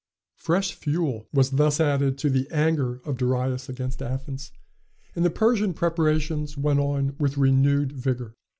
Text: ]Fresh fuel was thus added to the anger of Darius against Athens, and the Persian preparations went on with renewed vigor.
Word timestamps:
]Fresh 0.45 0.73
fuel 0.73 1.27
was 1.31 1.51
thus 1.51 1.79
added 1.79 2.17
to 2.17 2.27
the 2.27 2.49
anger 2.49 2.95
of 3.05 3.17
Darius 3.17 3.69
against 3.69 4.01
Athens, 4.01 4.51
and 5.15 5.23
the 5.23 5.29
Persian 5.29 5.75
preparations 5.75 6.57
went 6.57 6.79
on 6.79 7.15
with 7.19 7.37
renewed 7.37 7.91
vigor. 7.91 8.33